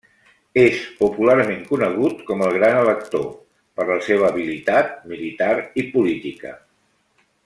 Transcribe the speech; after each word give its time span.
És 0.59 0.79
popularment 1.01 1.59
conegut 1.71 2.23
com 2.31 2.41
el 2.45 2.55
Gran 2.57 2.79
Elector 2.79 3.27
per 3.81 3.87
la 3.93 3.99
seva 4.09 4.27
habilitat 4.31 4.97
militar 5.13 5.53
i 5.83 5.85
política. 5.93 6.57